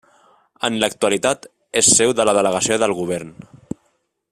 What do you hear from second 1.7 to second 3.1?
és seu de la Delegació del